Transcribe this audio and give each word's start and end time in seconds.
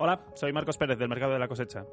Hola, 0.00 0.26
soy 0.34 0.52
Marcos 0.52 0.78
Pérez 0.78 0.96
del 0.96 1.08
Mercado 1.08 1.32
de 1.32 1.40
la 1.40 1.48
Cosecha. 1.48 1.84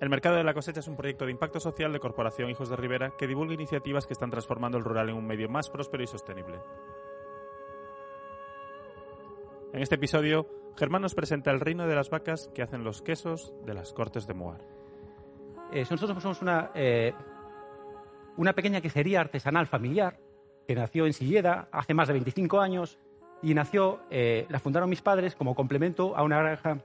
El 0.00 0.08
Mercado 0.08 0.36
de 0.36 0.44
la 0.44 0.54
Cosecha 0.54 0.78
es 0.78 0.86
un 0.86 0.94
proyecto 0.94 1.26
de 1.26 1.32
impacto 1.32 1.58
social 1.58 1.92
de 1.92 1.98
Corporación 1.98 2.48
Hijos 2.48 2.68
de 2.68 2.76
Rivera 2.76 3.12
que 3.18 3.26
divulga 3.26 3.54
iniciativas 3.54 4.06
que 4.06 4.12
están 4.12 4.30
transformando 4.30 4.78
el 4.78 4.84
rural 4.84 5.08
en 5.08 5.16
un 5.16 5.26
medio 5.26 5.48
más 5.48 5.68
próspero 5.68 6.04
y 6.04 6.06
sostenible. 6.06 6.60
En 9.72 9.82
este 9.82 9.96
episodio, 9.96 10.46
Germán 10.76 11.02
nos 11.02 11.16
presenta 11.16 11.50
el 11.50 11.58
reino 11.58 11.88
de 11.88 11.96
las 11.96 12.08
vacas 12.08 12.52
que 12.54 12.62
hacen 12.62 12.84
los 12.84 13.02
quesos 13.02 13.52
de 13.66 13.74
las 13.74 13.92
Cortes 13.92 14.28
de 14.28 14.34
Moar. 14.34 14.60
Eh, 15.72 15.84
nosotros 15.90 16.22
somos 16.22 16.40
una, 16.40 16.70
eh, 16.76 17.14
una 18.36 18.52
pequeña 18.52 18.80
quesería 18.80 19.22
artesanal 19.22 19.66
familiar 19.66 20.20
que 20.68 20.76
nació 20.76 21.04
en 21.04 21.14
Silleda 21.14 21.68
hace 21.72 21.94
más 21.94 22.06
de 22.06 22.14
25 22.14 22.60
años 22.60 22.96
y 23.42 23.54
nació, 23.54 24.00
eh, 24.10 24.46
la 24.48 24.60
fundaron 24.60 24.88
mis 24.88 25.02
padres 25.02 25.34
como 25.34 25.54
complemento 25.54 26.16
a 26.16 26.22
una 26.22 26.38
granja 26.38 26.78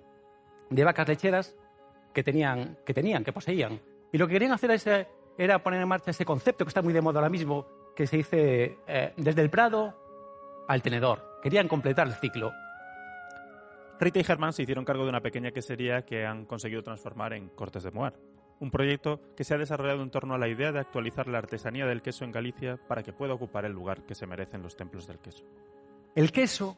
de 0.69 0.83
vacas 0.83 1.07
lecheras 1.07 1.55
que 2.13 2.23
tenían, 2.23 2.77
que, 2.85 2.93
tenían, 2.93 3.23
que 3.23 3.31
poseían. 3.31 3.79
Y 4.11 4.17
lo 4.17 4.27
que 4.27 4.33
querían 4.33 4.51
hacer 4.51 5.07
era 5.37 5.61
poner 5.61 5.81
en 5.81 5.87
marcha 5.87 6.11
ese 6.11 6.25
concepto 6.25 6.65
que 6.65 6.69
está 6.69 6.81
muy 6.81 6.93
de 6.93 7.01
moda 7.01 7.19
ahora 7.19 7.29
mismo, 7.29 7.67
que 7.95 8.07
se 8.07 8.17
dice 8.17 8.77
eh, 8.87 9.13
desde 9.17 9.41
el 9.41 9.49
prado 9.49 9.95
al 10.67 10.81
tenedor. 10.81 11.39
Querían 11.43 11.67
completar 11.67 12.07
el 12.07 12.13
ciclo. 12.13 12.51
Rita 13.99 14.19
y 14.19 14.23
Germán 14.23 14.53
se 14.53 14.63
hicieron 14.63 14.85
cargo 14.85 15.03
de 15.03 15.09
una 15.09 15.21
pequeña 15.21 15.51
quesería 15.51 16.03
que 16.03 16.25
han 16.25 16.45
conseguido 16.45 16.83
transformar 16.83 17.33
en 17.33 17.49
Cortes 17.49 17.83
de 17.83 17.91
Moar, 17.91 18.13
un 18.59 18.69
proyecto 18.69 19.19
que 19.35 19.43
se 19.43 19.55
ha 19.55 19.57
desarrollado 19.57 20.03
en 20.03 20.11
torno 20.11 20.35
a 20.35 20.37
la 20.37 20.47
idea 20.47 20.71
de 20.71 20.79
actualizar 20.79 21.27
la 21.27 21.39
artesanía 21.39 21.85
del 21.85 22.01
queso 22.01 22.23
en 22.23 22.31
Galicia 22.31 22.77
para 22.87 23.01
que 23.01 23.13
pueda 23.13 23.33
ocupar 23.33 23.65
el 23.65 23.71
lugar 23.71 24.03
que 24.03 24.15
se 24.15 24.27
merecen 24.27 24.61
los 24.61 24.75
templos 24.75 25.07
del 25.07 25.19
queso. 25.19 25.45
El 26.17 26.31
queso 26.31 26.75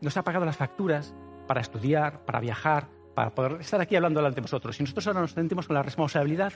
nos 0.00 0.16
ha 0.16 0.22
pagado 0.22 0.44
las 0.44 0.56
facturas 0.56 1.12
para 1.48 1.60
estudiar, 1.60 2.24
para 2.24 2.38
viajar, 2.38 2.86
para 3.16 3.34
poder 3.34 3.60
estar 3.60 3.80
aquí 3.80 3.96
hablando 3.96 4.20
delante 4.20 4.36
de 4.36 4.42
vosotros. 4.42 4.78
Y 4.78 4.84
nosotros 4.84 5.08
ahora 5.08 5.22
nos 5.22 5.32
sentimos 5.32 5.66
con 5.66 5.74
la 5.74 5.82
responsabilidad 5.82 6.52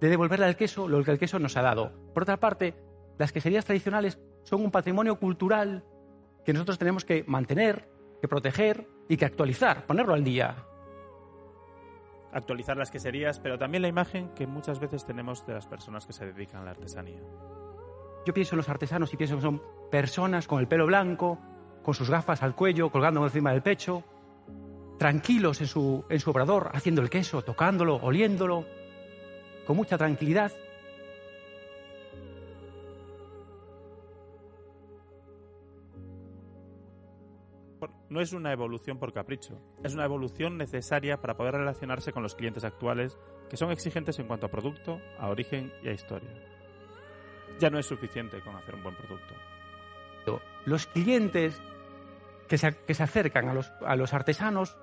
de 0.00 0.08
devolverle 0.08 0.46
al 0.46 0.56
queso 0.56 0.88
lo 0.88 1.04
que 1.04 1.10
el 1.10 1.18
queso 1.18 1.38
nos 1.38 1.58
ha 1.58 1.62
dado. 1.62 1.92
Por 2.14 2.22
otra 2.22 2.38
parte, 2.38 2.74
las 3.18 3.32
queserías 3.32 3.66
tradicionales 3.66 4.18
son 4.44 4.62
un 4.62 4.70
patrimonio 4.70 5.18
cultural 5.18 5.84
que 6.42 6.54
nosotros 6.54 6.78
tenemos 6.78 7.04
que 7.04 7.22
mantener, 7.26 7.86
que 8.22 8.28
proteger 8.28 8.88
y 9.06 9.18
que 9.18 9.26
actualizar, 9.26 9.84
ponerlo 9.84 10.14
al 10.14 10.24
día. 10.24 10.56
Actualizar 12.32 12.78
las 12.78 12.90
queserías, 12.90 13.40
pero 13.40 13.58
también 13.58 13.82
la 13.82 13.88
imagen 13.88 14.30
que 14.30 14.46
muchas 14.46 14.80
veces 14.80 15.04
tenemos 15.04 15.44
de 15.44 15.52
las 15.52 15.66
personas 15.66 16.06
que 16.06 16.14
se 16.14 16.24
dedican 16.24 16.62
a 16.62 16.64
la 16.64 16.70
artesanía. 16.70 17.20
Yo 18.24 18.32
pienso 18.32 18.54
en 18.54 18.58
los 18.58 18.68
artesanos 18.68 19.12
y 19.12 19.16
pienso 19.16 19.36
que 19.36 19.42
son 19.42 19.62
personas 19.90 20.46
con 20.46 20.60
el 20.60 20.66
pelo 20.66 20.86
blanco, 20.86 21.38
con 21.82 21.94
sus 21.94 22.08
gafas 22.08 22.42
al 22.42 22.54
cuello, 22.54 22.90
colgando 22.90 23.22
encima 23.22 23.52
del 23.52 23.62
pecho, 23.62 24.02
tranquilos 24.98 25.60
en 25.60 25.66
su, 25.66 26.04
en 26.08 26.20
su 26.20 26.30
obrador, 26.30 26.70
haciendo 26.72 27.02
el 27.02 27.10
queso, 27.10 27.42
tocándolo, 27.42 27.96
oliéndolo, 27.96 28.64
con 29.66 29.76
mucha 29.76 29.98
tranquilidad. 29.98 30.52
No 38.08 38.20
es 38.20 38.32
una 38.32 38.52
evolución 38.52 38.98
por 38.98 39.12
capricho, 39.12 39.60
es 39.82 39.92
una 39.92 40.04
evolución 40.04 40.56
necesaria 40.56 41.20
para 41.20 41.36
poder 41.36 41.54
relacionarse 41.54 42.12
con 42.12 42.22
los 42.22 42.36
clientes 42.36 42.64
actuales 42.64 43.18
que 43.50 43.56
son 43.56 43.72
exigentes 43.72 44.18
en 44.18 44.28
cuanto 44.28 44.46
a 44.46 44.50
producto, 44.50 45.00
a 45.18 45.28
origen 45.28 45.72
y 45.82 45.88
a 45.88 45.92
historia 45.92 46.53
ya 47.58 47.70
no 47.70 47.78
es 47.78 47.86
suficiente 47.86 48.40
con 48.40 48.56
hacer 48.56 48.74
un 48.74 48.82
buen 48.82 48.94
producto. 48.96 49.34
Los 50.66 50.86
clientes 50.86 51.60
que 52.48 52.56
se, 52.56 52.74
que 52.86 52.94
se 52.94 53.02
acercan 53.02 53.48
a 53.48 53.54
los, 53.54 53.70
a 53.84 53.96
los 53.96 54.14
artesanos 54.14 54.78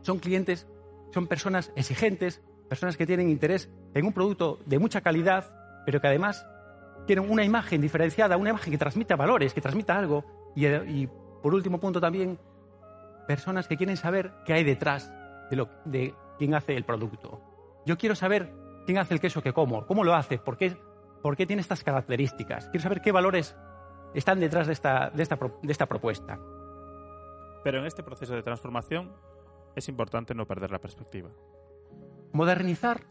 son 0.00 0.18
clientes, 0.18 0.66
son 1.12 1.26
personas 1.26 1.72
exigentes, 1.76 2.42
personas 2.68 2.96
que 2.96 3.06
tienen 3.06 3.28
interés 3.28 3.70
en 3.94 4.06
un 4.06 4.12
producto 4.12 4.58
de 4.64 4.78
mucha 4.78 5.00
calidad, 5.00 5.82
pero 5.84 6.00
que 6.00 6.06
además 6.06 6.46
tienen 7.06 7.30
una 7.30 7.44
imagen 7.44 7.80
diferenciada, 7.80 8.36
una 8.36 8.50
imagen 8.50 8.70
que 8.70 8.78
transmita 8.78 9.16
valores, 9.16 9.54
que 9.54 9.60
transmita 9.60 9.96
algo. 9.96 10.24
Y, 10.54 11.06
por 11.42 11.54
último 11.54 11.78
punto 11.78 12.00
también, 12.00 12.38
personas 13.26 13.68
que 13.68 13.76
quieren 13.76 13.96
saber 13.96 14.32
qué 14.44 14.54
hay 14.54 14.64
detrás 14.64 15.12
de, 15.50 15.56
lo, 15.56 15.68
de 15.84 16.14
quién 16.38 16.54
hace 16.54 16.76
el 16.76 16.84
producto. 16.84 17.40
Yo 17.86 17.96
quiero 17.96 18.14
saber 18.14 18.52
quién 18.86 18.98
hace 18.98 19.14
el 19.14 19.20
queso 19.20 19.42
que 19.42 19.52
como, 19.52 19.86
cómo 19.86 20.04
lo 20.04 20.14
hace, 20.14 20.38
por 20.38 20.56
qué 20.56 20.76
¿Por 21.22 21.36
qué 21.36 21.46
tiene 21.46 21.62
estas 21.62 21.82
características? 21.82 22.68
Quiero 22.68 22.82
saber 22.82 23.00
qué 23.00 23.12
valores 23.12 23.56
están 24.14 24.40
detrás 24.40 24.66
de 24.66 24.72
esta, 24.72 25.10
de 25.10 25.22
esta, 25.22 25.36
de 25.36 25.72
esta 25.72 25.86
propuesta. 25.86 26.38
Pero 27.64 27.78
en 27.78 27.86
este 27.86 28.02
proceso 28.02 28.34
de 28.34 28.42
transformación 28.42 29.12
es 29.74 29.88
importante 29.88 30.34
no 30.34 30.46
perder 30.46 30.70
la 30.70 30.78
perspectiva. 30.78 31.30
Modernizar 32.32 33.02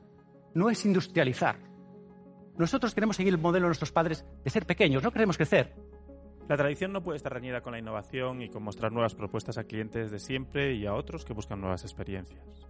no 0.53 0.69
es 0.69 0.85
industrializar. 0.85 1.57
Nosotros 2.57 2.95
queremos 2.95 3.15
seguir 3.15 3.33
el 3.33 3.39
modelo 3.39 3.65
de 3.65 3.69
nuestros 3.69 3.91
padres 3.91 4.25
de 4.43 4.49
ser 4.49 4.65
pequeños, 4.65 5.03
no 5.03 5.11
queremos 5.11 5.37
crecer. 5.37 5.75
La 6.47 6.55
tradición 6.55 6.93
no 6.93 7.03
puede 7.03 7.17
estar 7.17 7.33
reñida 7.33 7.61
con 7.61 7.73
la 7.73 7.79
innovación 7.79 8.41
y 8.41 8.49
con 8.49 8.63
mostrar 8.63 8.91
nuevas 8.91 9.15
propuestas 9.15 9.57
a 9.57 9.65
clientes 9.65 10.11
de 10.11 10.19
siempre 10.19 10.73
y 10.73 10.85
a 10.85 10.93
otros 10.93 11.25
que 11.25 11.33
buscan 11.33 11.59
nuevas 11.59 11.83
experiencias. 11.83 12.67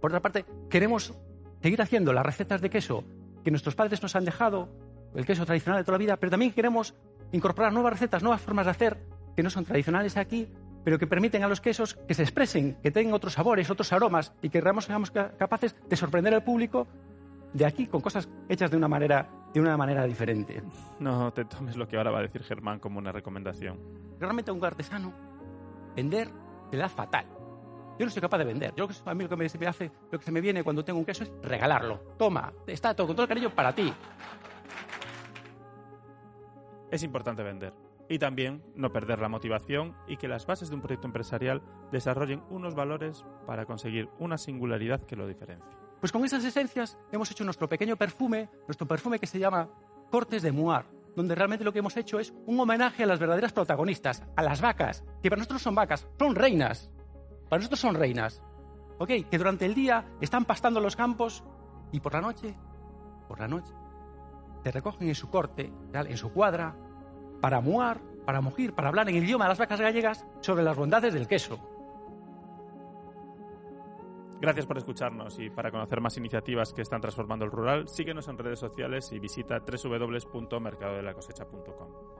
Por 0.00 0.10
otra 0.10 0.20
parte, 0.20 0.44
queremos 0.68 1.14
seguir 1.62 1.80
haciendo 1.80 2.12
las 2.12 2.26
recetas 2.26 2.60
de 2.60 2.70
queso 2.70 3.04
que 3.44 3.50
nuestros 3.50 3.74
padres 3.74 4.02
nos 4.02 4.16
han 4.16 4.24
dejado, 4.24 4.68
el 5.14 5.26
queso 5.26 5.44
tradicional 5.44 5.80
de 5.80 5.84
toda 5.84 5.98
la 5.98 6.04
vida, 6.04 6.16
pero 6.16 6.30
también 6.30 6.52
queremos 6.52 6.94
incorporar 7.32 7.72
nuevas 7.72 7.92
recetas, 7.92 8.22
nuevas 8.22 8.40
formas 8.40 8.66
de 8.66 8.70
hacer 8.70 8.98
que 9.36 9.42
no 9.42 9.50
son 9.50 9.64
tradicionales 9.64 10.16
aquí, 10.16 10.48
pero 10.84 10.98
que 10.98 11.06
permiten 11.06 11.42
a 11.44 11.48
los 11.48 11.60
quesos 11.60 11.94
que 11.94 12.14
se 12.14 12.22
expresen, 12.22 12.76
que 12.82 12.90
tengan 12.90 13.14
otros 13.14 13.34
sabores, 13.34 13.70
otros 13.70 13.92
aromas 13.92 14.32
y 14.42 14.48
que 14.48 14.60
realmente 14.60 14.86
seamos 14.86 15.10
capaces 15.10 15.76
de 15.88 15.96
sorprender 15.96 16.34
al 16.34 16.42
público 16.42 16.86
de 17.52 17.66
aquí 17.66 17.86
con 17.86 18.00
cosas 18.00 18.28
hechas 18.48 18.70
de 18.70 18.76
una 18.76 18.88
manera, 18.88 19.28
de 19.52 19.60
una 19.60 19.76
manera 19.76 20.04
diferente. 20.04 20.62
No 20.98 21.32
te 21.32 21.44
tomes 21.44 21.76
lo 21.76 21.86
que 21.86 21.96
ahora 21.96 22.10
va 22.10 22.20
a 22.20 22.22
decir 22.22 22.42
Germán 22.42 22.78
como 22.78 22.98
una 22.98 23.12
recomendación. 23.12 23.78
Realmente 24.18 24.50
a 24.50 24.54
un 24.54 24.64
artesano 24.64 25.12
vender 25.94 26.30
le 26.70 26.78
da 26.78 26.88
fatal. 26.88 27.26
Yo 28.00 28.06
no 28.06 28.10
soy 28.10 28.22
capaz 28.22 28.38
de 28.38 28.44
vender. 28.44 28.72
Yo, 28.74 28.88
a 29.04 29.12
mí 29.12 29.24
lo 29.24 29.28
que 29.28 29.36
me 29.36 29.44
hace, 29.44 29.92
lo 30.10 30.18
que 30.18 30.24
se 30.24 30.32
me 30.32 30.40
viene 30.40 30.64
cuando 30.64 30.82
tengo 30.82 30.98
un 30.98 31.04
queso 31.04 31.22
es 31.22 31.30
regalarlo. 31.42 32.14
Toma, 32.16 32.50
está 32.66 32.94
todo 32.94 33.08
con 33.08 33.14
todo 33.14 33.24
el 33.24 33.28
cariño 33.28 33.54
para 33.54 33.74
ti. 33.74 33.92
Es 36.90 37.02
importante 37.02 37.42
vender 37.42 37.74
y 38.08 38.18
también 38.18 38.64
no 38.74 38.90
perder 38.90 39.18
la 39.18 39.28
motivación 39.28 39.94
y 40.08 40.16
que 40.16 40.28
las 40.28 40.46
bases 40.46 40.70
de 40.70 40.76
un 40.76 40.80
proyecto 40.80 41.08
empresarial 41.08 41.60
desarrollen 41.92 42.42
unos 42.48 42.74
valores 42.74 43.26
para 43.46 43.66
conseguir 43.66 44.08
una 44.18 44.38
singularidad 44.38 45.04
que 45.04 45.16
lo 45.16 45.26
diferencie. 45.26 45.76
Pues 46.00 46.10
con 46.10 46.24
esas 46.24 46.42
esencias 46.42 46.96
hemos 47.12 47.30
hecho 47.30 47.44
nuestro 47.44 47.68
pequeño 47.68 47.96
perfume, 47.96 48.48
nuestro 48.66 48.88
perfume 48.88 49.18
que 49.18 49.26
se 49.26 49.38
llama 49.38 49.68
Cortes 50.10 50.40
de 50.40 50.52
Muar, 50.52 50.86
donde 51.14 51.34
realmente 51.34 51.66
lo 51.66 51.72
que 51.74 51.80
hemos 51.80 51.98
hecho 51.98 52.18
es 52.18 52.32
un 52.46 52.58
homenaje 52.58 53.02
a 53.02 53.06
las 53.06 53.18
verdaderas 53.18 53.52
protagonistas, 53.52 54.24
a 54.36 54.42
las 54.42 54.62
vacas, 54.62 55.04
que 55.22 55.28
para 55.28 55.40
nosotros 55.40 55.60
son 55.60 55.74
vacas, 55.74 56.08
son 56.18 56.34
reinas. 56.34 56.90
Para 57.50 57.58
nosotros 57.58 57.80
son 57.80 57.96
reinas. 57.96 58.42
¿Ok? 58.98 59.10
Que 59.30 59.38
durante 59.38 59.66
el 59.66 59.74
día 59.74 60.06
están 60.20 60.46
pastando 60.46 60.80
los 60.80 60.96
campos 60.96 61.44
y 61.92 62.00
por 62.00 62.14
la 62.14 62.22
noche, 62.22 62.56
por 63.28 63.40
la 63.40 63.48
noche, 63.48 63.74
te 64.62 64.70
recogen 64.70 65.08
en 65.08 65.14
su 65.14 65.28
corte, 65.28 65.70
en 65.92 66.16
su 66.16 66.32
cuadra, 66.32 66.74
para 67.40 67.60
muar, 67.60 68.00
para 68.24 68.40
mugir, 68.40 68.72
para 68.74 68.88
hablar 68.88 69.08
en 69.08 69.16
el 69.16 69.24
idioma 69.24 69.46
de 69.46 69.48
las 69.50 69.58
vacas 69.58 69.80
gallegas 69.80 70.24
sobre 70.40 70.62
las 70.62 70.76
bondades 70.76 71.12
del 71.12 71.26
queso. 71.26 71.58
Gracias 74.40 74.66
por 74.66 74.78
escucharnos 74.78 75.38
y 75.38 75.50
para 75.50 75.70
conocer 75.70 76.00
más 76.00 76.16
iniciativas 76.16 76.72
que 76.72 76.80
están 76.82 77.00
transformando 77.00 77.44
el 77.44 77.50
rural, 77.50 77.88
síguenos 77.88 78.28
en 78.28 78.38
redes 78.38 78.58
sociales 78.58 79.12
y 79.12 79.18
visita 79.18 79.60
www.mercadodelacosecha.com. 79.60 82.19